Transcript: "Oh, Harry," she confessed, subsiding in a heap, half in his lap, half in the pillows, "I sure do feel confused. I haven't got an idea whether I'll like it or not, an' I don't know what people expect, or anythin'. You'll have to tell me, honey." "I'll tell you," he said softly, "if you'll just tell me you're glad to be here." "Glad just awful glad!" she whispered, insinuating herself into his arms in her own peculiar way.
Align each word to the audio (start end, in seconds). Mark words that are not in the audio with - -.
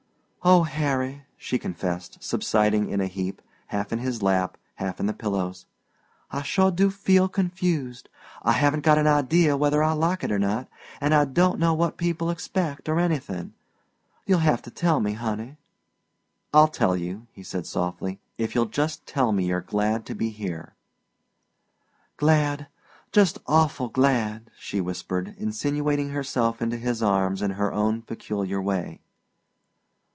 "Oh, 0.43 0.63
Harry," 0.63 1.25
she 1.37 1.59
confessed, 1.59 2.17
subsiding 2.23 2.89
in 2.89 2.99
a 2.99 3.05
heap, 3.05 3.43
half 3.67 3.93
in 3.93 3.99
his 3.99 4.23
lap, 4.23 4.57
half 4.77 4.99
in 4.99 5.05
the 5.05 5.13
pillows, 5.13 5.67
"I 6.31 6.41
sure 6.41 6.71
do 6.71 6.89
feel 6.89 7.29
confused. 7.29 8.09
I 8.41 8.53
haven't 8.53 8.81
got 8.83 8.97
an 8.97 9.05
idea 9.05 9.55
whether 9.55 9.83
I'll 9.83 9.97
like 9.97 10.23
it 10.23 10.31
or 10.31 10.39
not, 10.39 10.67
an' 10.99 11.13
I 11.13 11.25
don't 11.25 11.59
know 11.59 11.75
what 11.75 11.95
people 11.95 12.31
expect, 12.31 12.89
or 12.89 12.99
anythin'. 12.99 13.53
You'll 14.25 14.39
have 14.39 14.63
to 14.63 14.71
tell 14.71 14.99
me, 14.99 15.11
honey." 15.13 15.57
"I'll 16.51 16.67
tell 16.69 16.97
you," 16.97 17.27
he 17.31 17.43
said 17.43 17.67
softly, 17.67 18.19
"if 18.39 18.55
you'll 18.55 18.65
just 18.65 19.05
tell 19.05 19.31
me 19.31 19.45
you're 19.45 19.61
glad 19.61 20.07
to 20.07 20.15
be 20.15 20.29
here." 20.29 20.73
"Glad 22.17 22.65
just 23.11 23.37
awful 23.45 23.89
glad!" 23.89 24.49
she 24.57 24.81
whispered, 24.81 25.35
insinuating 25.37 26.09
herself 26.09 26.63
into 26.63 26.77
his 26.77 27.03
arms 27.03 27.43
in 27.43 27.51
her 27.51 27.71
own 27.71 28.01
peculiar 28.01 28.59
way. 28.59 29.01